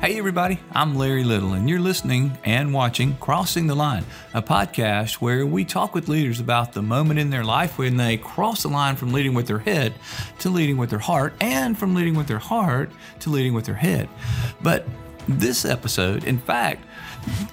[0.00, 5.16] Hey, everybody, I'm Larry Little, and you're listening and watching Crossing the Line, a podcast
[5.16, 8.68] where we talk with leaders about the moment in their life when they cross the
[8.68, 9.92] line from leading with their head
[10.38, 13.74] to leading with their heart, and from leading with their heart to leading with their
[13.74, 14.08] head.
[14.62, 14.88] But
[15.28, 16.82] this episode, in fact,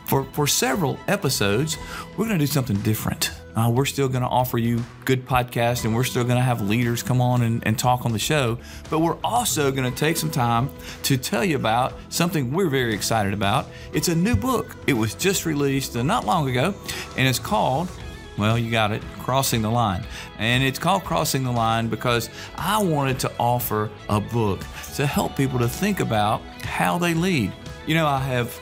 [0.06, 1.78] for, for several episodes,
[2.12, 3.37] we're going to do something different.
[3.58, 6.62] Uh, we're still going to offer you good podcasts and we're still going to have
[6.62, 8.58] leaders come on and, and talk on the show.
[8.90, 10.70] But we're also going to take some time
[11.04, 13.66] to tell you about something we're very excited about.
[13.94, 14.76] It's a new book.
[14.86, 16.76] It was just released uh, not long ago,
[17.18, 17.90] and it's called
[18.38, 20.06] well, you got it, Crossing the Line.
[20.38, 24.60] And it's called Crossing the Line because I wanted to offer a book
[24.96, 27.52] to help people to think about how they lead.
[27.88, 28.60] You know, I have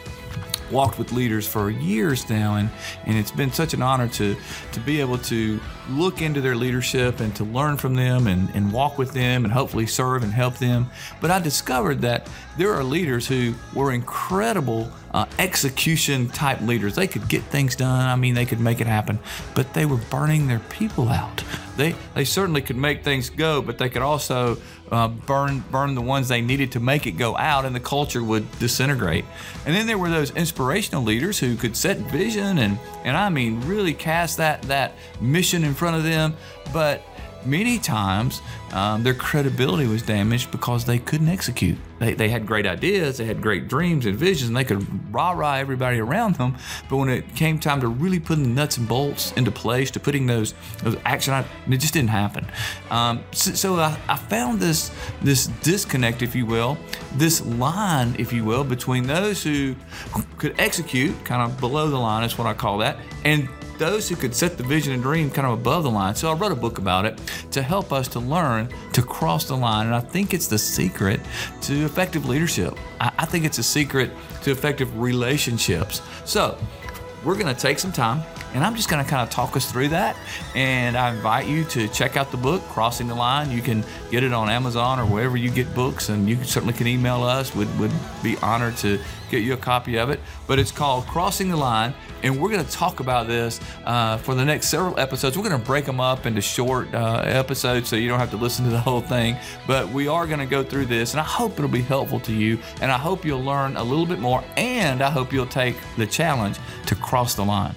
[0.72, 2.70] walked with leaders for years now and,
[3.06, 4.36] and it's been such an honor to
[4.72, 8.72] to be able to look into their leadership and to learn from them and, and
[8.72, 10.90] walk with them and hopefully serve and help them.
[11.22, 16.96] But i discovered that there are leaders who were incredible uh, execution type leaders.
[16.96, 18.10] They could get things done.
[18.10, 19.20] I mean they could make it happen
[19.54, 21.44] but they were burning their people out
[21.78, 24.58] they they certainly could make things go but they could also
[24.92, 28.24] uh, burn burn the ones they needed to make it go out, and the culture
[28.24, 29.26] would disintegrate.
[29.66, 33.62] And then there were those inspirational leaders who could set vision and and I mean
[33.62, 36.36] really cast that that mission in front of them,
[36.74, 37.02] but
[37.46, 38.42] many times
[38.74, 41.78] um, their credibility was damaged because they couldn't execute.
[42.00, 45.32] They, they had great ideas, they had great dreams and visions, and they could rah
[45.32, 46.58] rah everybody around them.
[46.90, 50.00] But when it came time to really putting the nuts and bolts into place, to
[50.00, 51.34] putting those those action,
[51.70, 52.46] it just didn't happen.
[52.90, 56.78] Um, so, so I, I found this this disconnect, if you will,
[57.14, 59.76] this line, if you will, between those who
[60.38, 64.16] could execute, kind of below the line is what I call that, and those who
[64.16, 66.16] could set the vision and dream kind of above the line.
[66.16, 67.20] So I wrote a book about it
[67.52, 69.88] to help us to learn to cross the line.
[69.88, 71.20] And I think it's the secret
[71.64, 72.78] to effective leadership.
[73.00, 74.12] I, I think it's a secret
[74.44, 76.02] to effective relationships.
[76.26, 76.58] So
[77.24, 78.24] we're going to take some time
[78.56, 80.16] and I'm just going to kind of talk us through that.
[80.56, 83.52] And I invite you to check out the book, Crossing the Line.
[83.52, 86.88] You can get it on Amazon or wherever you get books, and you certainly can
[86.88, 87.54] email us.
[87.54, 87.92] Would would
[88.24, 88.98] be honored to
[89.30, 90.22] get you a copy of it.
[90.48, 91.94] But it's called Crossing the Line,
[92.24, 95.38] and we're going to talk about this uh, for the next several episodes.
[95.38, 98.38] We're going to break them up into short uh, episodes so you don't have to
[98.38, 99.36] listen to the whole thing.
[99.68, 102.34] But we are going to go through this, and I hope it'll be helpful to
[102.34, 105.76] you, and I hope you'll learn a little bit more, and I hope you'll take
[105.98, 107.76] the challenge to cross the line.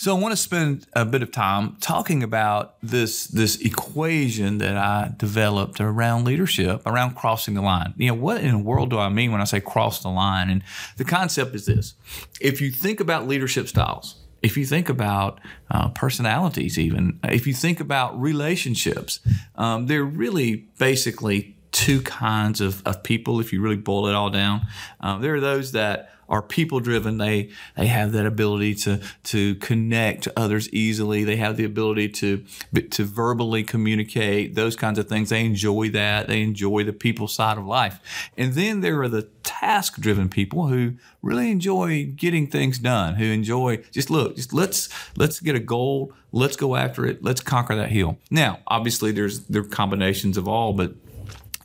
[0.00, 4.74] So I want to spend a bit of time talking about this this equation that
[4.74, 7.92] I developed around leadership, around crossing the line.
[7.98, 10.48] You know, what in the world do I mean when I say cross the line?
[10.48, 10.62] And
[10.96, 11.92] the concept is this:
[12.40, 15.38] if you think about leadership styles, if you think about
[15.70, 19.20] uh, personalities, even if you think about relationships,
[19.56, 23.38] um, they're really basically two kinds of, of people.
[23.38, 24.66] If you really boil it all down,
[25.02, 27.18] uh, there are those that are people driven.
[27.18, 31.24] They they have that ability to to connect to others easily.
[31.24, 32.44] They have the ability to
[32.90, 35.28] to verbally communicate those kinds of things.
[35.28, 36.28] They enjoy that.
[36.28, 38.30] They enjoy the people side of life.
[38.36, 43.16] And then there are the task driven people who really enjoy getting things done.
[43.16, 46.12] Who enjoy just look, just let's let's get a goal.
[46.32, 47.24] Let's go after it.
[47.24, 48.18] Let's conquer that hill.
[48.30, 50.94] Now, obviously, there's there are combinations of all, but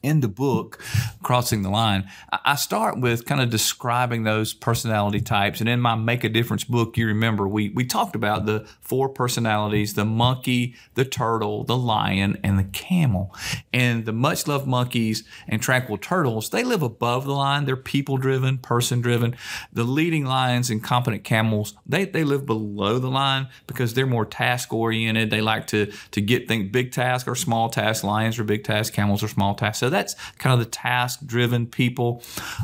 [0.05, 0.79] in the book,
[1.23, 5.59] Crossing the Line, I start with kind of describing those personality types.
[5.59, 9.09] And in my Make a Difference book, you remember we, we talked about the four
[9.09, 13.33] personalities the monkey, the turtle, the lion, and the camel.
[13.73, 17.66] And the much loved monkeys and tranquil turtles, they live above the line.
[17.66, 19.35] They're people driven, person driven.
[19.73, 24.25] The leading lions and competent camels, they, they live below the line because they're more
[24.25, 25.31] task oriented.
[25.31, 28.03] They like to, to get things, big tasks or small tasks.
[28.03, 29.79] Lions are big tasks, camels are small tasks.
[29.79, 32.22] So that's kind of the task driven people.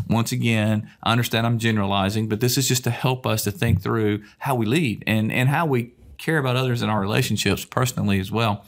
[0.09, 3.81] Once again, I understand I'm generalizing, but this is just to help us to think
[3.81, 8.19] through how we lead and, and how we care about others in our relationships personally
[8.19, 8.63] as well.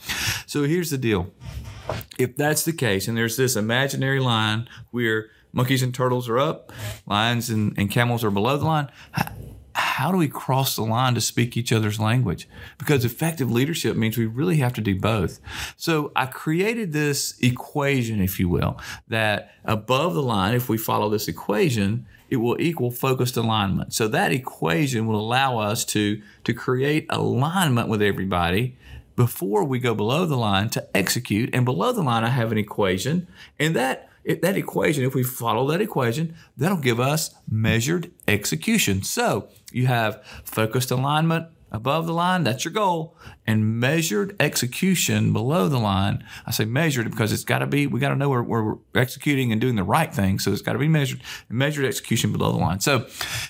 [0.46, 1.32] So here's the deal.
[2.18, 6.72] If that's the case, and there's this imaginary line where monkeys and turtles are up,
[7.06, 8.90] lions and, and camels are below the line,
[9.74, 12.48] how do we cross the line to speak each other's language?
[12.78, 15.40] Because effective leadership means we really have to do both.
[15.76, 18.78] So I created this equation, if you will,
[19.08, 23.92] that above the line, if we follow this equation, it will equal focused alignment.
[23.92, 28.76] So that equation will allow us to, to create alignment with everybody
[29.16, 31.54] before we go below the line to execute.
[31.54, 33.28] And below the line, I have an equation,
[33.58, 39.02] and that it, that equation, if we follow that equation, that'll give us measured execution.
[39.02, 45.68] So you have focused alignment above the line, that's your goal, and measured execution below
[45.68, 46.24] the line.
[46.46, 48.76] I say measured because it's got to be, we got to know where, where, we're
[48.94, 50.38] executing and doing the right thing.
[50.38, 52.80] So it's got to be measured, measured execution below the line.
[52.80, 53.06] So,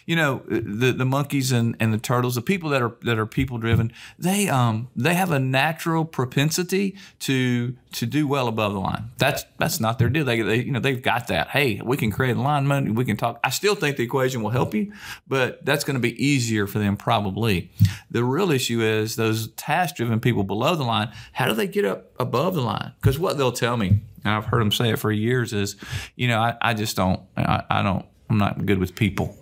[0.06, 3.26] you know, the, the monkeys and, and the turtles, the people that are, that are
[3.26, 8.80] people driven, they, um, they have a natural propensity to, to do well above the
[8.80, 9.10] line.
[9.18, 10.24] That's, that's not their deal.
[10.24, 11.48] They, they, you know, they've got that.
[11.48, 12.94] Hey, we can create alignment.
[12.94, 13.38] We can talk.
[13.44, 14.92] I still think the equation will help you,
[15.28, 17.70] but that's going to be easier for them probably.
[18.10, 19.48] The real issue is those
[19.84, 22.92] task driven people below the line, how do they get up above the line?
[23.00, 25.76] Because what they'll tell me, and I've heard them say it for years, is,
[26.16, 29.36] you know, I, I just don't, I, I don't, I'm not good with people.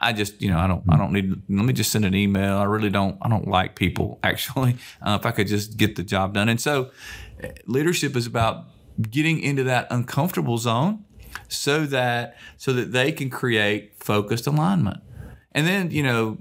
[0.00, 1.30] I just, you know, I don't, I don't need.
[1.48, 2.58] Let me just send an email.
[2.58, 4.20] I really don't, I don't like people.
[4.22, 6.90] Actually, uh, if I could just get the job done, and so
[7.66, 8.66] leadership is about
[9.10, 11.04] getting into that uncomfortable zone,
[11.48, 15.00] so that so that they can create focused alignment.
[15.52, 16.38] And then, you know,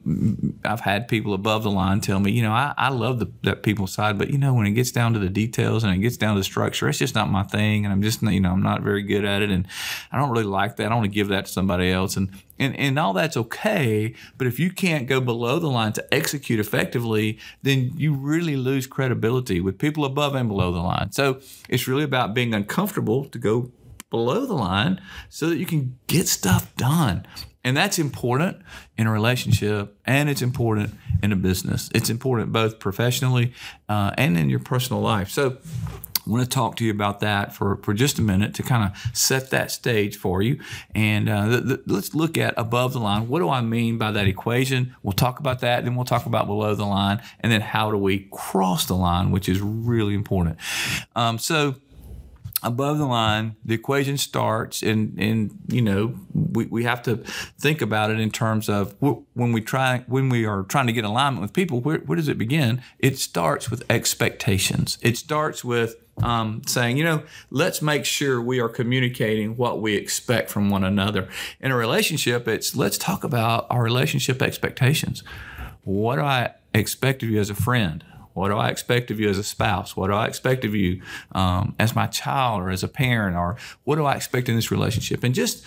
[0.64, 3.64] I've had people above the line tell me, you know, I, I love the, that
[3.64, 6.16] people side, but, you know, when it gets down to the details and it gets
[6.16, 7.86] down to the structure, it's just not my thing.
[7.86, 9.50] And I'm just, you know, I'm not very good at it.
[9.50, 9.68] And
[10.12, 10.92] I don't really like that.
[10.92, 12.18] I want to give that to somebody else.
[12.18, 12.30] And,
[12.60, 14.14] and, and all that's okay.
[14.38, 18.86] But if you can't go below the line to execute effectively, then you really lose
[18.86, 21.12] credibility with people above and below the line.
[21.14, 23.72] So it's really about being uncomfortable to go
[24.12, 27.26] below the line so that you can get stuff done.
[27.70, 28.58] And that's important
[28.98, 31.88] in a relationship and it's important in a business.
[31.94, 33.54] It's important both professionally
[33.88, 35.30] uh, and in your personal life.
[35.30, 35.58] So,
[36.26, 38.92] I want to talk to you about that for, for just a minute to kind
[38.92, 40.60] of set that stage for you.
[40.94, 43.28] And uh, the, the, let's look at above the line.
[43.28, 44.96] What do I mean by that equation?
[45.02, 47.98] We'll talk about that, then we'll talk about below the line, and then how do
[47.98, 50.58] we cross the line, which is really important.
[51.16, 51.76] Um, so,
[52.64, 57.18] above the line, the equation starts, and and you know we, we have to
[57.60, 61.06] think about it in terms of when we try when we are trying to get
[61.06, 61.82] alignment with people.
[61.82, 62.82] Where, where does it begin?
[63.00, 64.98] It starts with expectations.
[65.02, 69.96] It starts with um, saying, you know, let's make sure we are communicating what we
[69.96, 71.30] expect from one another.
[71.62, 75.24] In a relationship, it's let's talk about our relationship expectations.
[75.84, 78.04] What do I expect of you as a friend?
[78.34, 79.96] What do I expect of you as a spouse?
[79.96, 81.02] What do I expect of you
[81.34, 83.36] um, as my child or as a parent?
[83.36, 85.24] Or what do I expect in this relationship?
[85.24, 85.64] And just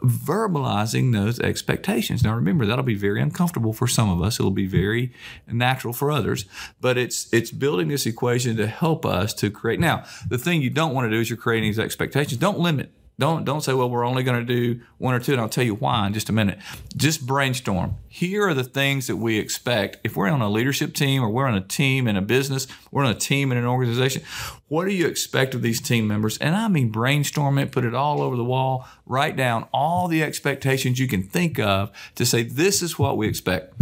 [0.00, 2.22] verbalizing those expectations.
[2.22, 4.38] Now, remember, that'll be very uncomfortable for some of us.
[4.38, 5.12] It'll be very
[5.46, 6.44] natural for others.
[6.80, 9.80] But it's it's building this equation to help us to create.
[9.80, 12.38] Now, the thing you don't want to do is you're creating these expectations.
[12.38, 15.40] Don't limit don't don't say, well, we're only going to do one or two, and
[15.40, 16.58] I'll tell you why in just a minute.
[16.96, 17.96] Just brainstorm.
[18.08, 19.98] Here are the things that we expect.
[20.02, 23.04] If we're on a leadership team or we're on a team in a business, we're
[23.04, 24.22] on a team in an organization.
[24.68, 26.38] What do you expect of these team members?
[26.38, 30.22] And I mean brainstorm it, put it all over the wall, write down all the
[30.22, 33.74] expectations you can think of to say, this is what we expect.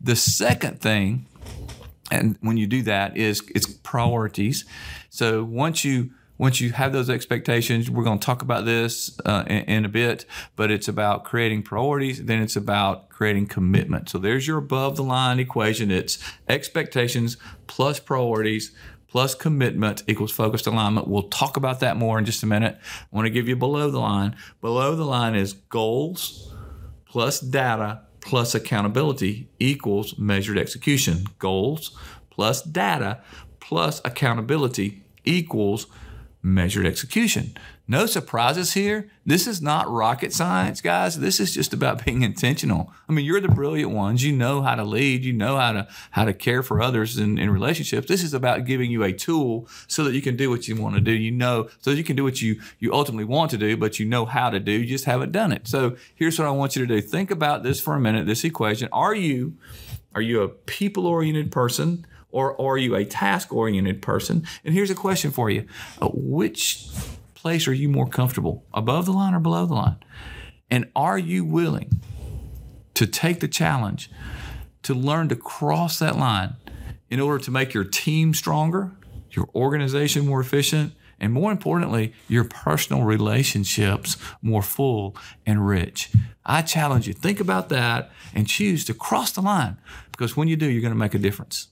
[0.00, 1.26] The second thing,
[2.10, 4.64] and when you do that, is it's priorities.
[5.10, 9.44] So once you once you have those expectations, we're going to talk about this uh,
[9.48, 10.24] in, in, a bit,
[10.54, 12.24] but it's about creating priorities.
[12.24, 14.08] Then it's about creating commitment.
[14.08, 15.90] So there's your above the line equation.
[15.90, 16.18] It's
[16.48, 17.36] expectations
[17.66, 18.70] plus priorities
[19.08, 21.08] plus commitment equals focused alignment.
[21.08, 22.78] We'll talk about that more in just a minute.
[22.80, 24.36] I want to give you below the line.
[24.60, 26.54] Below the line is goals
[27.06, 31.24] plus data plus accountability equals measured execution.
[31.38, 31.96] Goals
[32.30, 33.22] plus data
[33.60, 35.86] plus accountability equals
[36.42, 37.56] measured execution.
[37.90, 39.08] No surprises here.
[39.24, 41.18] This is not rocket science, guys.
[41.18, 42.92] This is just about being intentional.
[43.08, 44.22] I mean, you're the brilliant ones.
[44.22, 45.24] You know how to lead.
[45.24, 48.06] You know how to how to care for others in, in relationships.
[48.06, 50.94] This is about giving you a tool so that you can do what you want
[50.96, 51.12] to do.
[51.12, 54.06] You know, so you can do what you you ultimately want to do, but you
[54.06, 54.72] know how to do.
[54.72, 55.66] You just haven't done it.
[55.66, 57.00] So here's what I want you to do.
[57.00, 58.26] Think about this for a minute.
[58.26, 58.88] This equation.
[58.92, 59.56] Are you
[60.14, 62.06] are you a people oriented person?
[62.30, 64.46] Or, are you a task oriented person?
[64.64, 65.66] And here's a question for you
[66.00, 66.86] uh, Which
[67.34, 69.96] place are you more comfortable, above the line or below the line?
[70.70, 72.00] And are you willing
[72.94, 74.10] to take the challenge
[74.82, 76.56] to learn to cross that line
[77.10, 78.92] in order to make your team stronger,
[79.30, 85.16] your organization more efficient, and more importantly, your personal relationships more full
[85.46, 86.10] and rich.
[86.44, 89.78] I challenge you, think about that and choose to cross the line
[90.12, 91.68] because when you do, you're going to make a difference.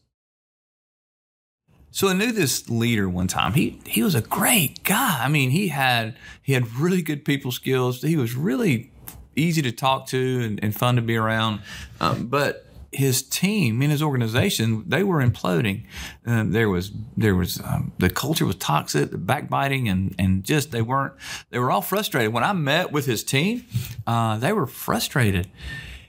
[1.96, 3.54] So I knew this leader one time.
[3.54, 5.24] He he was a great guy.
[5.24, 8.02] I mean, he had he had really good people skills.
[8.02, 8.90] He was really
[9.34, 11.62] easy to talk to and, and fun to be around.
[11.98, 15.84] Um, but his team in his organization they were imploding.
[16.26, 20.72] Um, there was there was um, the culture was toxic, the backbiting, and and just
[20.72, 21.14] they weren't
[21.48, 22.30] they were all frustrated.
[22.30, 23.64] When I met with his team,
[24.06, 25.48] uh, they were frustrated.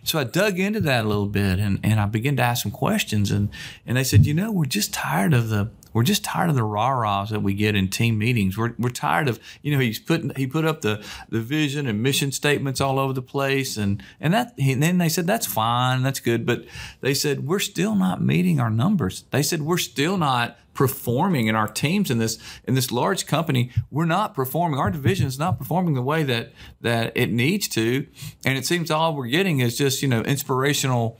[0.08, 2.72] So I dug into that a little bit and, and I began to ask some
[2.72, 3.50] questions and,
[3.86, 6.64] and they said, you know, we're just tired of the we're just tired of the
[6.64, 8.56] rah-rahs that we get in team meetings.
[8.56, 12.04] We're, we're tired of, you know, he's putting he put up the, the vision and
[12.04, 16.04] mission statements all over the place, and and that and then they said that's fine,
[16.04, 16.66] that's good, but
[17.02, 19.24] they said we're still not meeting our numbers.
[19.32, 23.72] They said we're still not performing in our teams in this in this large company.
[23.90, 24.80] We're not performing.
[24.80, 28.08] Our division is not performing the way that that it needs to,
[28.46, 31.20] and it seems all we're getting is just you know inspirational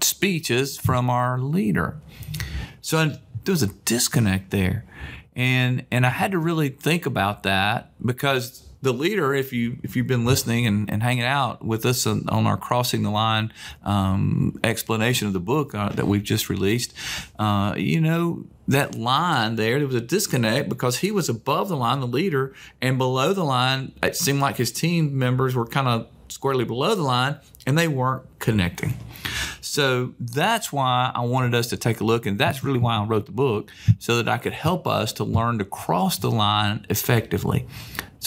[0.00, 2.00] speeches from our leader.
[2.80, 3.04] So
[3.44, 4.84] there was a disconnect there.
[5.34, 9.96] And and I had to really think about that because the leader, if you if
[9.96, 13.52] you've been listening and, and hanging out with us on, on our crossing the line
[13.82, 16.94] um, explanation of the book uh, that we've just released,
[17.38, 21.76] uh, you know that line there there was a disconnect because he was above the
[21.76, 25.88] line, the leader, and below the line, it seemed like his team members were kind
[25.88, 28.94] of squarely below the line, and they weren't connecting.
[29.60, 33.04] So that's why I wanted us to take a look, and that's really why I
[33.04, 36.86] wrote the book, so that I could help us to learn to cross the line
[36.88, 37.66] effectively.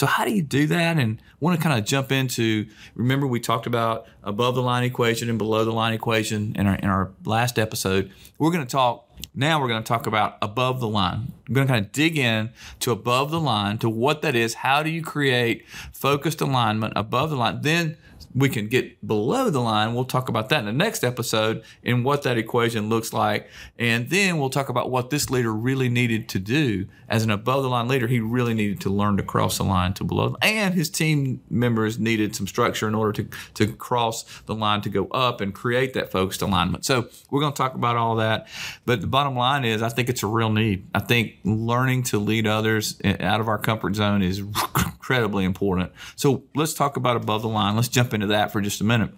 [0.00, 0.96] So, how do you do that?
[0.96, 4.82] And I want to kind of jump into remember, we talked about above the line
[4.82, 8.10] equation and below the line equation in our, in our last episode.
[8.38, 11.34] We're going to talk now, we're going to talk about above the line.
[11.46, 14.54] I'm going to kind of dig in to above the line, to what that is.
[14.54, 17.60] How do you create focused alignment above the line?
[17.60, 17.98] Then
[18.34, 19.94] we can get below the line.
[19.94, 23.48] We'll talk about that in the next episode and what that equation looks like.
[23.78, 27.62] And then we'll talk about what this leader really needed to do as an above
[27.62, 28.06] the line leader.
[28.06, 30.36] He really needed to learn to cross the line to below.
[30.42, 34.88] And his team members needed some structure in order to, to cross the line to
[34.88, 36.84] go up and create that focused alignment.
[36.84, 38.46] So we're going to talk about all that.
[38.86, 40.86] But the bottom line is, I think it's a real need.
[40.94, 44.38] I think learning to lead others out of our comfort zone is
[44.76, 45.90] incredibly important.
[46.14, 47.74] So let's talk about above the line.
[47.74, 49.10] Let's jump into that for just a minute.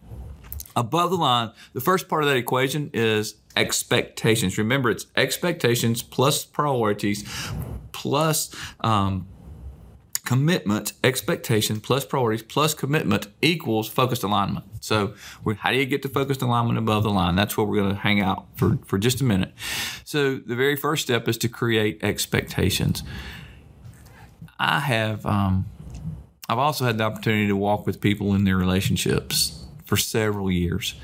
[0.74, 4.56] Above the line, the first part of that equation is expectations.
[4.56, 7.28] Remember, it's expectations plus priorities
[7.92, 9.26] plus um,
[10.24, 14.64] commitment, expectation plus priorities plus commitment equals focused alignment.
[14.80, 15.14] So,
[15.58, 17.36] how do you get to focused alignment above the line?
[17.36, 19.52] That's where we're going to hang out for, for just a minute.
[20.04, 23.02] So, the very first step is to create expectations.
[24.58, 25.66] I have um,
[26.52, 30.94] I've also had the opportunity to walk with people in their relationships for several years.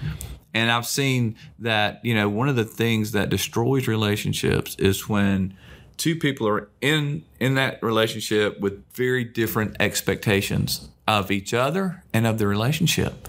[0.52, 5.56] And I've seen that, you know, one of the things that destroys relationships is when
[5.96, 12.26] two people are in in that relationship with very different expectations of each other and
[12.26, 13.26] of the relationship.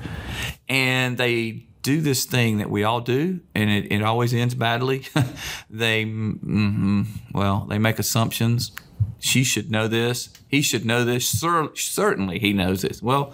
[0.67, 5.05] And they do this thing that we all do, and it, it always ends badly.
[5.69, 8.71] they, mm-hmm, well, they make assumptions
[9.19, 10.29] she should know this.
[10.47, 11.27] He should know this.
[11.27, 13.01] Cer- certainly, he knows this.
[13.01, 13.33] Well,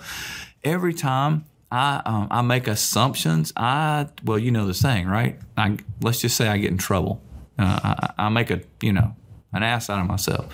[0.63, 5.39] every time I um, I make assumptions, I well, you know the saying, right?
[5.57, 7.21] I, let's just say I get in trouble.
[7.57, 9.15] Uh, I, I make a you know
[9.53, 10.53] an ass out of myself,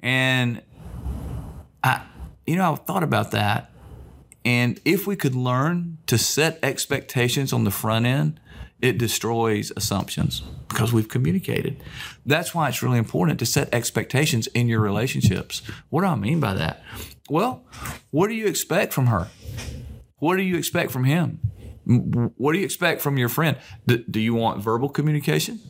[0.00, 0.62] and
[1.82, 2.02] I
[2.46, 3.70] you know I've thought about that.
[4.46, 8.40] And if we could learn to set expectations on the front end,
[8.82, 10.42] it destroys assumptions
[10.74, 11.82] because we've communicated.
[12.26, 15.62] That's why it's really important to set expectations in your relationships.
[15.88, 16.82] What do I mean by that?
[17.30, 17.64] Well,
[18.10, 19.28] what do you expect from her?
[20.18, 21.38] What do you expect from him?
[22.36, 23.56] What do you expect from your friend?
[23.86, 25.60] Do, you want verbal communication?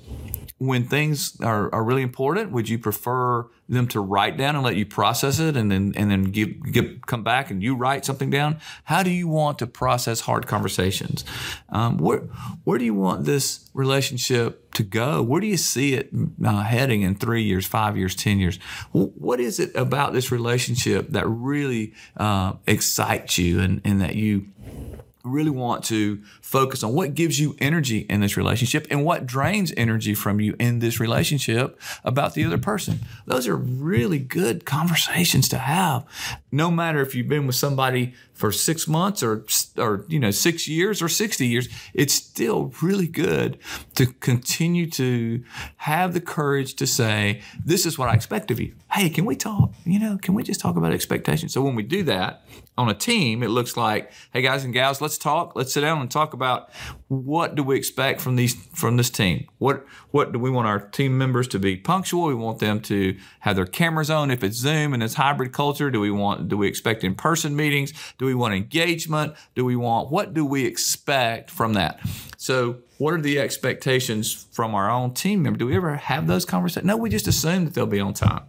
[0.59, 4.77] when things are, are really important, would you prefer them to write down and let
[4.77, 8.31] you process it and then and then give, give come back and you write something
[8.31, 8.59] down?
[8.85, 11.25] How do you want to process hard conversations?
[11.71, 12.21] Um, where
[12.65, 15.23] where do you want this relationship to go?
[15.23, 16.11] Where do you see it
[16.45, 18.59] uh, heading in three years, five years, ten years?
[18.93, 24.47] What is it about this relationship that really uh, excites you and, and that you
[25.25, 29.73] really want to focus on what gives you energy in this relationship and what drains
[29.77, 33.01] energy from you in this relationship about the other person.
[33.27, 36.05] Those are really good conversations to have.
[36.53, 39.45] No matter if you've been with somebody for 6 months or
[39.79, 43.59] or you know 6 years or 60 years, it's still really good
[43.95, 45.43] to continue to
[45.77, 48.75] have the courage to say, this is what I expect of you.
[48.93, 49.73] Hey, can we talk?
[49.85, 51.53] You know, can we just talk about expectations?
[51.53, 52.45] So when we do that,
[52.77, 55.55] on a team, it looks like, hey guys and gals, let's talk.
[55.55, 56.71] Let's sit down and talk about
[57.15, 59.47] what do we expect from these from this team.
[59.59, 62.27] What what do we want our team members to be punctual?
[62.27, 65.91] We want them to have their cameras on if it's Zoom and it's hybrid culture.
[65.91, 67.93] Do we want do we expect in person meetings?
[68.19, 69.35] Do we want engagement?
[69.55, 72.01] Do we want what do we expect from that?
[72.37, 75.59] So what are the expectations from our own team member?
[75.59, 76.87] Do we ever have those conversations?
[76.87, 78.45] No, we just assume that they'll be on time.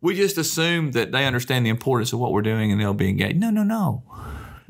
[0.00, 3.08] We just assume that they understand the importance of what we're doing and they'll be
[3.08, 3.38] engaged.
[3.38, 4.02] No, no, no.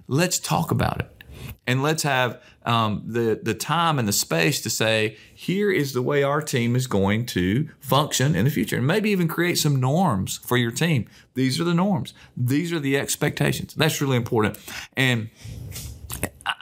[0.06, 1.19] Let's talk about it.
[1.66, 6.02] And let's have um, the the time and the space to say, here is the
[6.02, 9.78] way our team is going to function in the future, and maybe even create some
[9.78, 11.06] norms for your team.
[11.34, 12.14] These are the norms.
[12.36, 13.74] These are the expectations.
[13.74, 14.58] That's really important.
[14.96, 15.30] And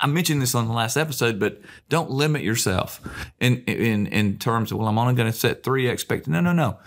[0.00, 3.00] I mentioned this on the last episode, but don't limit yourself
[3.40, 6.32] in in in terms of well, I'm only going to set three expectations.
[6.32, 6.78] No, no, no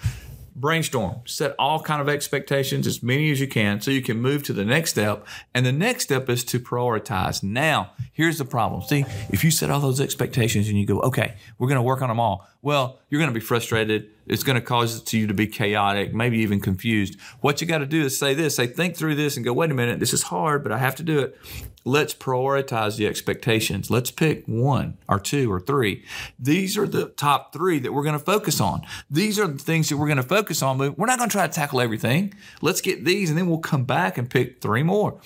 [0.55, 1.22] brainstorm.
[1.25, 4.53] Set all kind of expectations as many as you can so you can move to
[4.53, 5.25] the next step.
[5.53, 7.43] And the next step is to prioritize.
[7.43, 8.81] Now here's the problem.
[8.81, 12.01] See if you set all those expectations and you go okay we're going to work
[12.01, 15.18] on them all well you're going to be frustrated it's going to cause it to
[15.18, 18.56] you to be chaotic maybe even confused what you got to do is say this
[18.56, 20.96] say think through this and go wait a minute this is hard but i have
[20.96, 21.38] to do it
[21.86, 23.90] let's prioritize the expectations.
[23.90, 26.04] Let's pick one or two or three.
[26.40, 28.84] These are the top three that we're going to focus on.
[29.10, 31.34] These are the things that we're going to focus on, but we're not going to
[31.34, 32.34] try to tackle everything.
[32.62, 35.20] Let's get these and then we'll come back and pick three more.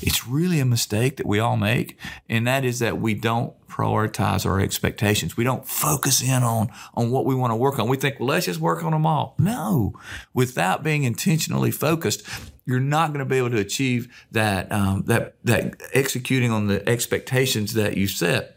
[0.00, 4.44] It's really a mistake that we all make, and that is that we don't prioritize
[4.44, 5.36] our expectations.
[5.36, 7.88] We don't focus in on, on what we want to work on.
[7.88, 9.34] We think, well, let's just work on them all.
[9.38, 9.94] No,
[10.34, 12.28] without being intentionally focused,
[12.66, 16.86] you're not going to be able to achieve that um, that that executing on the
[16.88, 18.56] expectations that you set.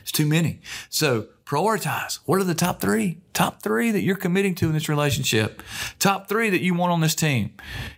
[0.00, 0.60] It's too many.
[0.88, 2.20] So prioritize.
[2.24, 3.20] What are the top three?
[3.32, 5.62] Top three that you're committing to in this relationship.
[5.98, 7.54] Top three that you want on this team,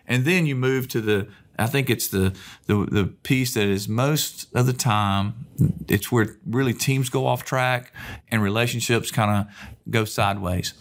[0.06, 1.28] and then you move to the.
[1.61, 2.35] I think it's the
[2.67, 5.47] the the piece that is most of the time.
[5.88, 7.93] It's where really teams go off track
[8.29, 10.73] and relationships kind of go sideways,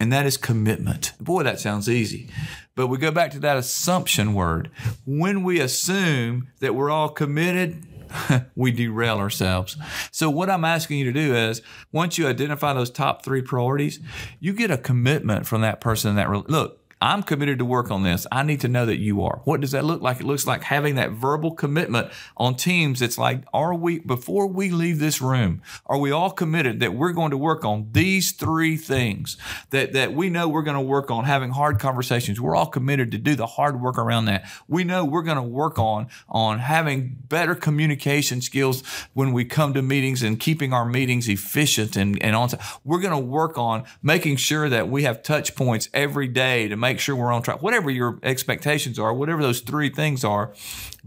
[0.00, 1.12] and that is commitment.
[1.20, 2.30] Boy, that sounds easy.
[2.74, 4.70] But we go back to that assumption word.
[5.04, 7.86] When we assume that we're all committed,
[8.56, 9.76] we derail ourselves.
[10.10, 11.62] So, what I'm asking you to do is
[11.92, 14.00] once you identify those top three priorities,
[14.40, 18.28] you get a commitment from that person that look, I'm committed to work on this.
[18.30, 19.40] I need to know that you are.
[19.42, 20.20] What does that look like?
[20.20, 23.02] It looks like having that verbal commitment on teams.
[23.02, 27.10] It's like, are we, before we leave this room, are we all committed that we're
[27.10, 29.36] going to work on these three things
[29.70, 32.40] that, that we know we're going to work on having hard conversations?
[32.40, 34.48] We're all committed to do the hard work around that.
[34.68, 39.74] We know we're going to work on, on having better communication skills when we come
[39.74, 42.50] to meetings and keeping our meetings efficient and, and on.
[42.84, 46.76] We're going to work on making sure that we have touch points every day to
[46.76, 47.62] make make sure we're on track.
[47.62, 50.52] Whatever your expectations are, whatever those three things are,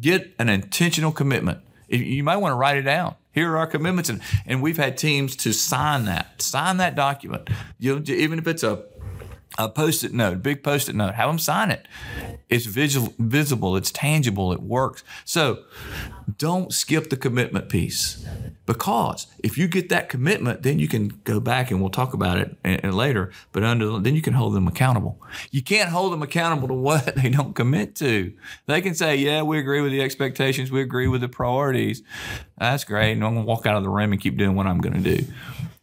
[0.01, 1.59] get an intentional commitment.
[1.87, 3.13] You might want to write it down.
[3.31, 7.49] Here are our commitments, and, and we've had teams to sign that, sign that document.
[7.77, 8.83] You know, even if it's a
[9.57, 11.87] a post-it note, big post-it note, have them sign it.
[12.49, 15.03] It's visual, visible, it's tangible, it works.
[15.23, 15.63] So
[16.37, 18.25] don't skip the commitment piece
[18.65, 22.37] because if you get that commitment, then you can go back and we'll talk about
[22.37, 23.31] it eh, eh, later.
[23.51, 25.21] But under then you can hold them accountable.
[25.51, 28.33] You can't hold them accountable to what they don't commit to.
[28.65, 32.01] They can say, "Yeah, we agree with the expectations, we agree with the priorities."
[32.57, 34.79] That's great, and I'm gonna walk out of the room and keep doing what I'm
[34.79, 35.25] gonna do.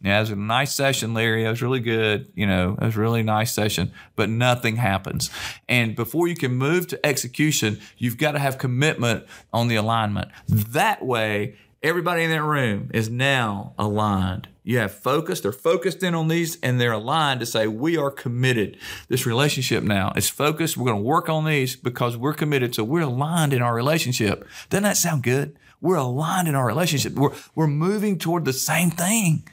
[0.03, 1.45] Yeah, it was a nice session, Larry.
[1.45, 2.29] It was really good.
[2.35, 5.29] You know, it was a really nice session, but nothing happens.
[5.69, 10.29] And before you can move to execution, you've got to have commitment on the alignment.
[10.47, 14.49] That way, everybody in that room is now aligned.
[14.65, 18.11] You have focused, they're focused in on these and they're aligned to say, we are
[18.11, 18.77] committed.
[19.07, 20.75] This relationship now is focused.
[20.75, 22.75] We're going to work on these because we're committed.
[22.75, 24.47] So we're aligned in our relationship.
[24.69, 25.57] Doesn't that sound good?
[25.79, 27.13] We're aligned in our relationship.
[27.13, 29.43] We're, we're moving toward the same thing.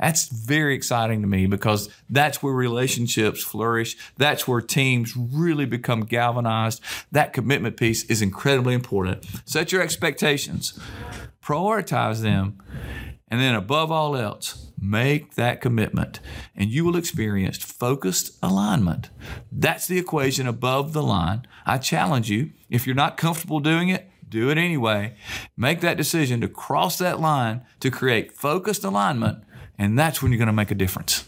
[0.00, 3.96] That's very exciting to me because that's where relationships flourish.
[4.16, 6.82] That's where teams really become galvanized.
[7.12, 9.26] That commitment piece is incredibly important.
[9.44, 10.78] Set your expectations,
[11.44, 12.58] prioritize them,
[13.28, 16.20] and then above all else, make that commitment
[16.56, 19.10] and you will experience focused alignment.
[19.52, 21.46] That's the equation above the line.
[21.66, 25.14] I challenge you, if you're not comfortable doing it, do it anyway.
[25.56, 29.44] Make that decision to cross that line to create focused alignment
[29.80, 31.26] and that's when you're going to make a difference.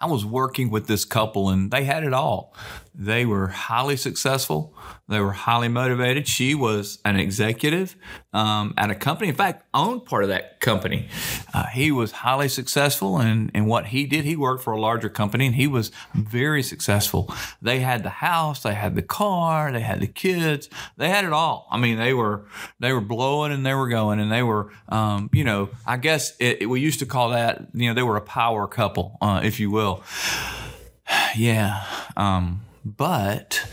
[0.00, 2.54] I was working with this couple and they had it all.
[2.98, 4.74] They were highly successful.
[5.06, 6.26] They were highly motivated.
[6.26, 7.94] She was an executive
[8.32, 11.08] um, at a company, in fact, owned part of that company.
[11.52, 14.24] Uh, he was highly successful in, in what he did.
[14.24, 17.30] He worked for a larger company and he was very successful.
[17.60, 21.32] They had the house, they had the car, they had the kids, they had it
[21.34, 21.68] all.
[21.70, 22.46] I mean, they were
[22.80, 26.34] they were blowing and they were going and they were, um, you know, I guess
[26.40, 29.42] it, it, we used to call that, you know, they were a power couple, uh,
[29.44, 30.02] if you will.
[31.36, 31.84] yeah.
[32.16, 33.66] Um, but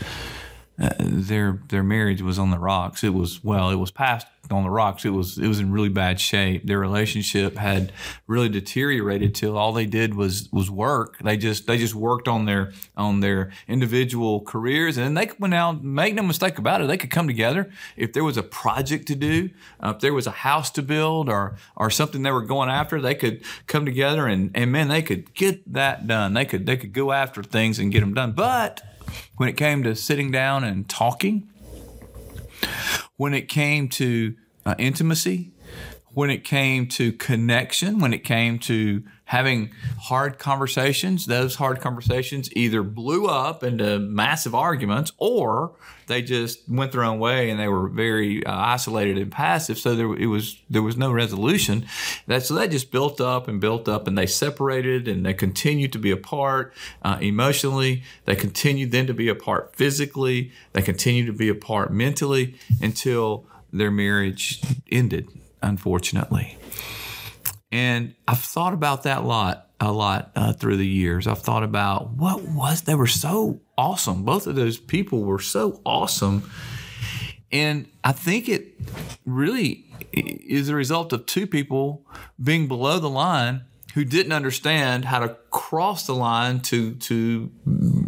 [0.76, 3.04] uh, their their marriage was on the rocks.
[3.04, 5.04] It was well, it was past on the rocks.
[5.04, 6.66] It was it was in really bad shape.
[6.66, 7.92] Their relationship had
[8.26, 11.18] really deteriorated till all they did was was work.
[11.20, 15.72] They just they just worked on their on their individual careers, and they could now
[15.72, 16.88] make no mistake about it.
[16.88, 19.50] They could come together if there was a project to do,
[19.80, 23.00] uh, if there was a house to build, or or something they were going after.
[23.00, 26.34] They could come together and and man, they could get that done.
[26.34, 28.32] They could they could go after things and get them done.
[28.32, 28.82] But
[29.36, 31.48] when it came to sitting down and talking,
[33.16, 34.34] when it came to
[34.66, 35.52] uh, intimacy,
[36.14, 39.70] when it came to connection, when it came to having
[40.02, 45.72] hard conversations, those hard conversations either blew up into massive arguments or
[46.06, 49.78] they just went their own way and they were very uh, isolated and passive.
[49.78, 51.86] So there it was there was no resolution.
[52.26, 55.92] That so that just built up and built up and they separated and they continued
[55.94, 58.04] to be apart uh, emotionally.
[58.26, 60.52] They continued then to be apart physically.
[60.74, 65.28] They continued to be apart mentally until their marriage ended
[65.64, 66.56] unfortunately.
[67.72, 71.26] And I've thought about that a lot, a lot uh, through the years.
[71.26, 74.24] I've thought about what was they were so awesome.
[74.24, 76.48] Both of those people were so awesome,
[77.50, 78.78] and I think it
[79.26, 82.06] really is a result of two people
[82.42, 83.62] being below the line
[83.94, 87.50] who didn't understand how to cross the line to to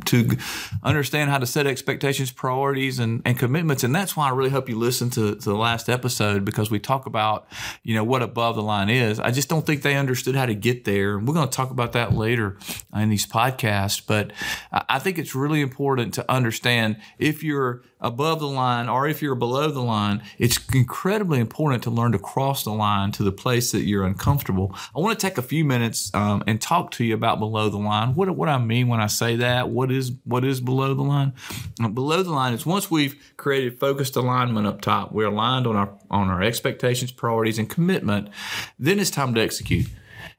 [0.06, 0.36] to
[0.82, 3.84] understand how to set expectations, priorities, and, and commitments.
[3.84, 6.78] And that's why I really hope you listen to, to the last episode because we
[6.78, 7.46] talk about
[7.82, 9.20] you know what above the line is.
[9.20, 11.16] I just don't think they understood how to get there.
[11.16, 12.58] And we're going to talk about that later
[12.94, 14.02] in these podcasts.
[14.04, 14.32] But
[14.72, 19.34] I think it's really important to understand if you're above the line or if you're
[19.34, 23.72] below the line, it's incredibly important to learn to cross the line to the place
[23.72, 24.74] that you're uncomfortable.
[24.94, 27.78] I want to take a few minutes um, and talk to you about below the
[27.78, 28.14] line.
[28.14, 29.70] What what I mean when I say that?
[29.70, 31.32] What is what is below the line?
[31.80, 35.98] Below the line is once we've created focused alignment up top, we're aligned on our
[36.10, 38.28] on our expectations, priorities, and commitment.
[38.78, 39.88] Then it's time to execute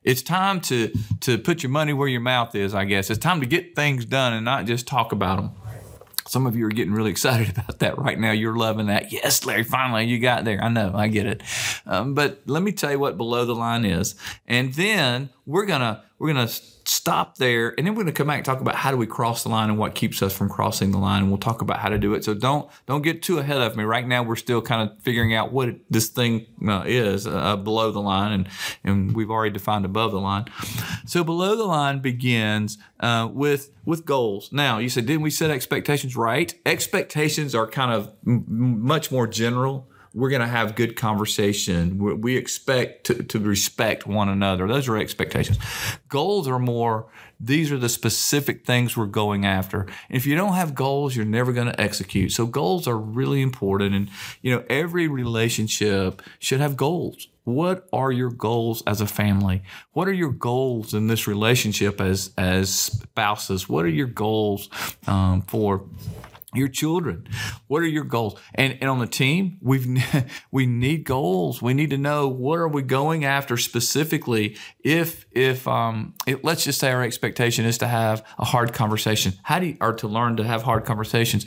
[0.03, 0.91] it's time to
[1.21, 4.05] to put your money where your mouth is i guess it's time to get things
[4.05, 5.51] done and not just talk about them
[6.29, 8.31] some of you are getting really excited about that right now.
[8.31, 9.11] You're loving that.
[9.11, 10.61] Yes, Larry, finally you got there.
[10.63, 11.43] I know, I get it.
[11.85, 14.15] Um, but let me tell you what below the line is.
[14.45, 18.45] And then we're to we're to stop there and then we're to come back and
[18.45, 20.97] talk about how do we cross the line and what keeps us from crossing the
[20.97, 22.23] line and we'll talk about how to do it.
[22.23, 23.85] So don't don't get too ahead of me.
[23.85, 27.91] Right now we're still kind of figuring out what this thing uh, is uh, below
[27.91, 28.49] the line and
[28.83, 30.45] and we've already defined above the line.
[31.05, 34.51] So below the line begins uh, with with goals.
[34.51, 36.53] Now you said didn't we set expectations right?
[36.65, 41.99] Expectations are kind of m- much more general we're going to have good conversation.
[41.99, 44.67] We expect to, to respect one another.
[44.67, 45.59] Those are expectations.
[46.09, 47.05] Goals are more,
[47.39, 49.85] these are the specific things we're going after.
[50.09, 52.31] If you don't have goals, you're never going to execute.
[52.31, 53.93] So goals are really important.
[53.93, 54.09] And,
[54.41, 57.27] you know, every relationship should have goals.
[57.43, 59.61] What are your goals as a family?
[59.93, 63.69] What are your goals in this relationship as, as spouses?
[63.69, 64.67] What are your goals
[65.05, 65.85] um, for
[66.53, 67.27] your children.
[67.67, 68.39] What are your goals?
[68.55, 69.85] And, and on the team we've
[70.51, 71.61] we need goals.
[71.61, 76.63] We need to know what are we going after specifically if if um if, let's
[76.63, 79.33] just say our expectation is to have a hard conversation.
[79.43, 81.45] How do you or to learn to have hard conversations.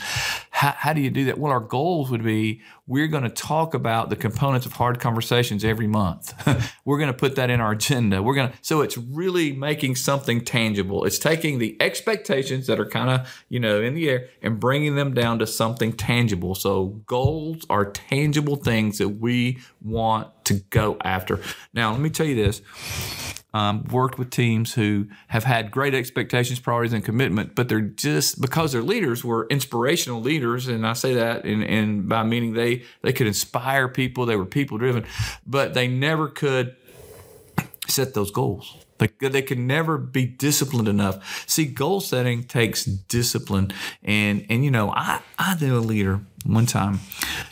[0.50, 1.38] How, how do you do that?
[1.38, 2.60] Well our goals would be
[2.90, 6.34] we're going to talk about the components of hard conversations every month.
[6.84, 8.20] we're going to put that in our agenda.
[8.20, 11.04] We're going to, so it's really making something tangible.
[11.04, 14.96] It's taking the expectations that are kind of, you know, in the air and bringing
[14.96, 16.56] them down to something tangible.
[16.56, 21.38] So goals are tangible things that we want to go after.
[21.72, 22.60] Now, let me tell you this
[23.52, 28.40] um, worked with teams who have had great expectations, priorities, and commitment, but they're just
[28.40, 32.84] because their leaders were inspirational leaders, and I say that in, in by meaning they
[33.02, 35.04] they could inspire people, they were people driven,
[35.46, 36.76] but they never could
[37.88, 38.76] set those goals.
[39.00, 41.48] They, they can never be disciplined enough.
[41.48, 46.66] See, goal setting takes discipline, and and you know, I I knew a leader one
[46.66, 47.00] time.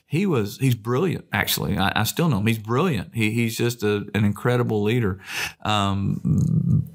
[0.07, 1.25] He was he's brilliant.
[1.33, 2.47] Actually, I, I still know him.
[2.47, 3.15] He's brilliant.
[3.15, 5.21] He, he's just a, an incredible leader.
[5.63, 6.87] Um,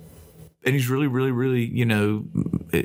[0.65, 2.25] and he's really, really, really, you know,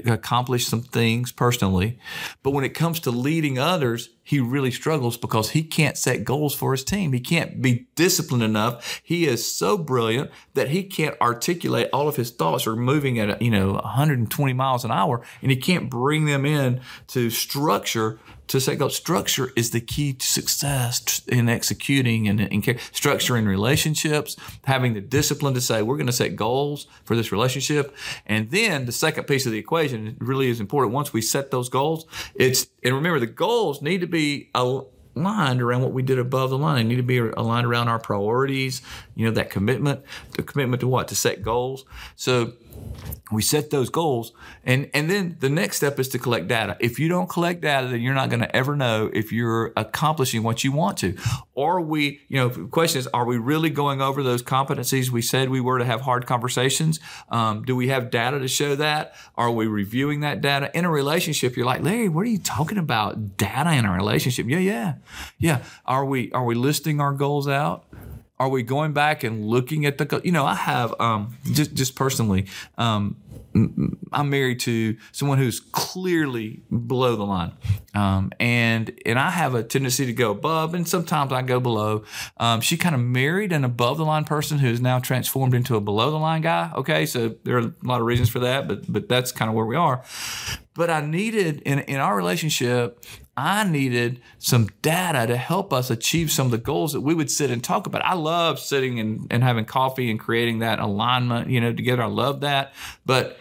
[0.07, 1.99] accomplished some things personally.
[2.43, 6.55] But when it comes to leading others, he really struggles because he can't set goals
[6.55, 7.15] for his team.
[7.15, 9.01] He can't be disciplined enough.
[9.03, 13.41] He is so brilliant that he can't articulate all of his thoughts are moving at,
[13.41, 18.61] you know, 120 miles an hour and he can't bring them in to structure to
[18.61, 18.97] set goals.
[18.97, 25.01] Structure is the key to success in executing and in structure in relationships, having the
[25.01, 27.95] discipline to say, we're going to set goals for this relationship.
[28.27, 30.95] And then the second piece of the equation really is important.
[30.95, 35.83] Once we set those goals, it's, and remember, the goals need to be aligned around
[35.83, 36.77] what we did above the line.
[36.77, 38.81] They need to be aligned around our priorities,
[39.15, 40.01] you know, that commitment,
[40.33, 41.09] the commitment to what?
[41.09, 41.85] To set goals.
[42.17, 42.55] So,
[43.31, 44.33] we set those goals.
[44.65, 46.77] And and then the next step is to collect data.
[46.81, 50.43] If you don't collect data then you're not going to ever know if you're accomplishing
[50.43, 51.17] what you want to.
[51.55, 55.23] Or we you know the question is are we really going over those competencies we
[55.23, 57.01] said we were to have hard conversations?
[57.29, 59.15] Um, do we have data to show that?
[59.37, 60.71] Are we reviewing that data?
[60.77, 63.37] In a relationship you're like larry what are you talking about?
[63.37, 64.47] Data in a relationship.
[64.49, 64.95] Yeah yeah.
[65.39, 65.63] Yeah.
[65.85, 67.85] Are we are we listing our goals out
[68.41, 71.95] are we going back and looking at the you know i have um, just just
[71.95, 72.47] personally
[72.77, 73.17] um,
[74.13, 77.53] I'm married to someone who's clearly below the line,
[77.95, 82.05] um, and and I have a tendency to go above, and sometimes I go below.
[82.37, 85.77] Um, she kind of married an above the line person who is now transformed into
[85.77, 86.71] a below the line guy.
[86.75, 89.55] Okay, so there are a lot of reasons for that, but but that's kind of
[89.55, 90.05] where we are.
[90.75, 93.05] But I needed in in our relationship,
[93.39, 97.31] I needed some data to help us achieve some of the goals that we would
[97.31, 98.05] sit and talk about.
[98.05, 102.03] I love sitting and, and having coffee and creating that alignment, you know, together.
[102.03, 102.75] I love that.
[103.07, 103.39] But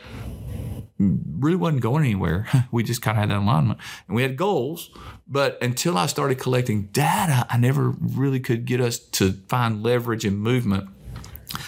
[1.00, 2.48] really wasn't going anywhere.
[2.72, 4.92] We just kind of had that alignment and we had goals.
[5.28, 10.26] But until I started collecting data, I never really could get us to find leverage
[10.26, 10.90] and movement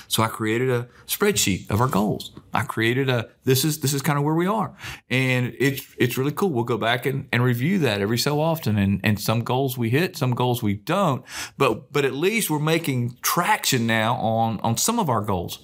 [0.07, 2.31] so I created a spreadsheet of our goals.
[2.53, 4.75] I created a this is this is kind of where we are.
[5.09, 6.49] And it's it's really cool.
[6.49, 8.77] We'll go back and, and review that every so often.
[8.77, 11.23] And and some goals we hit, some goals we don't.
[11.57, 15.59] But but at least we're making traction now on on some of our goals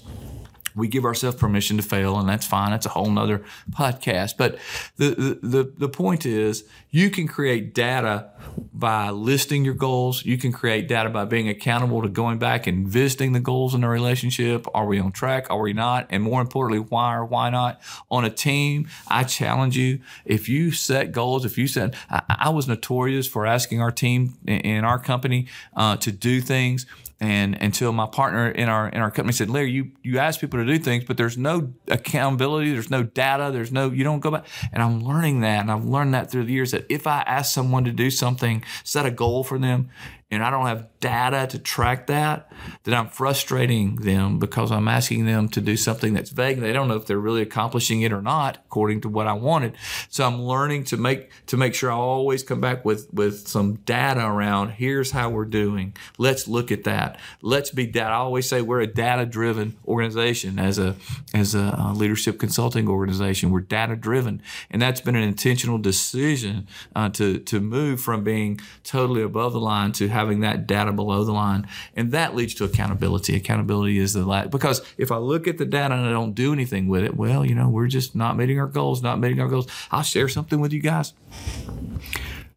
[0.75, 2.71] we give ourselves permission to fail, and that's fine.
[2.71, 4.38] That's a whole nother podcast.
[4.38, 4.57] But
[4.97, 8.29] the, the, the point is, you can create data
[8.73, 10.25] by listing your goals.
[10.25, 13.83] You can create data by being accountable to going back and visiting the goals in
[13.83, 14.65] a relationship.
[14.73, 15.47] Are we on track?
[15.49, 16.07] Are we not?
[16.09, 17.81] And more importantly, why or why not?
[18.11, 22.49] On a team, I challenge you if you set goals, if you set, I, I
[22.49, 26.85] was notorious for asking our team in our company uh, to do things
[27.19, 30.59] and until my partner in our in our company said, Larry, you you ask people
[30.59, 34.32] to do things, but there's no accountability, there's no data, there's no you don't go
[34.32, 34.45] back.
[34.71, 37.54] And I'm learning that, and I've learned that through the years that if I ask
[37.54, 39.89] someone to do something, set a goal for them,
[40.31, 42.51] and I don't have data to track that,
[42.83, 46.59] then I'm frustrating them because I'm asking them to do something that's vague.
[46.59, 49.77] They don't know if they're really accomplishing it or not according to what I wanted.
[50.09, 53.75] So I'm learning to make to make sure I always come back with with some
[53.75, 55.95] data around here's how we're doing.
[56.17, 57.19] Let's look at that.
[57.43, 58.09] Let's be data.
[58.09, 60.95] I always say we're a data driven organization as a
[61.35, 63.51] as a leadership consulting organization.
[63.51, 68.59] We're data driven, and that's been an intentional decision uh, to to move from being
[68.83, 71.67] totally above the line to having that data below the line.
[71.95, 73.36] And that leads to accountability.
[73.36, 76.51] Accountability is the last, because if I look at the data and I don't do
[76.51, 79.47] anything with it, well, you know, we're just not meeting our goals, not meeting our
[79.47, 79.67] goals.
[79.91, 81.13] I'll share something with you guys.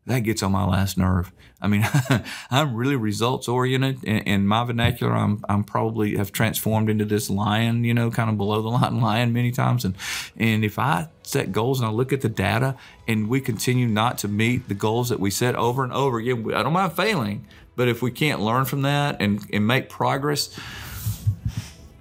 [0.08, 1.30] That gets on my last nerve.
[1.60, 1.86] I mean,
[2.50, 4.02] I'm really results oriented.
[4.04, 8.30] In, in, my vernacular, I'm I'm probably have transformed into this lion, you know, kind
[8.30, 9.84] of below the line lion many times.
[9.84, 9.94] And
[10.38, 12.74] and if I set goals and I look at the data
[13.06, 16.54] and we continue not to meet the goals that we set over and over again,
[16.54, 20.54] I don't mind failing, but if we can't learn from that and, and make progress,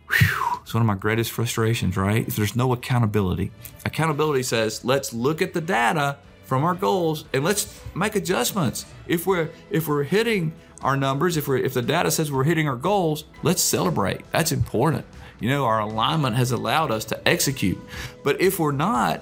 [0.09, 2.25] whew, it's one of my greatest frustrations, right?
[2.25, 3.51] If there's no accountability,
[3.85, 8.85] accountability says, let's look at the data from our goals and let's make adjustments.
[9.05, 12.67] If we're if we're hitting our numbers, if we're if the data says we're hitting
[12.67, 14.21] our goals, let's celebrate.
[14.31, 15.05] That's important.
[15.39, 17.77] You know, our alignment has allowed us to execute.
[18.23, 19.21] But if we're not,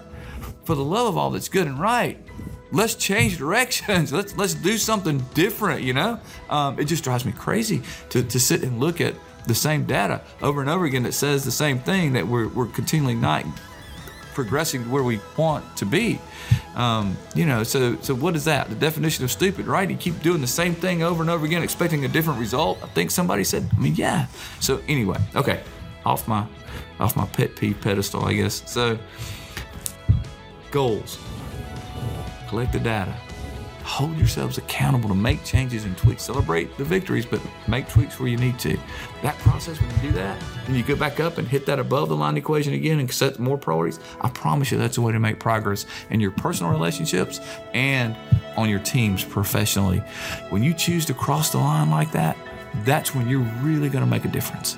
[0.63, 2.17] for the love of all that's good and right,
[2.71, 4.13] let's change directions.
[4.13, 5.81] Let's let's do something different.
[5.81, 9.15] You know, um, it just drives me crazy to, to sit and look at
[9.47, 12.67] the same data over and over again that says the same thing that we're we're
[12.67, 13.45] continually not
[14.35, 16.19] progressing to where we want to be.
[16.75, 18.69] Um, you know, so so what is that?
[18.69, 19.89] The definition of stupid, right?
[19.89, 22.77] You keep doing the same thing over and over again, expecting a different result.
[22.83, 23.67] I think somebody said.
[23.75, 24.27] I mean, yeah.
[24.59, 25.63] So anyway, okay,
[26.05, 26.45] off my
[26.99, 28.61] off my pet peeve pedestal, I guess.
[28.71, 28.99] So
[30.69, 31.17] goals
[32.49, 33.15] collect the data,
[33.85, 36.23] hold yourselves accountable to make changes and tweaks.
[36.23, 38.77] Celebrate the victories, but make tweaks where you need to.
[39.21, 42.09] That process, when you do that, then you go back up and hit that above
[42.09, 43.99] the line equation again and set more priorities.
[44.21, 47.39] I promise you that's a way to make progress in your personal relationships
[47.73, 48.17] and
[48.57, 49.99] on your teams professionally.
[50.49, 52.37] When you choose to cross the line like that,
[52.83, 54.77] that's when you're really going to make a difference.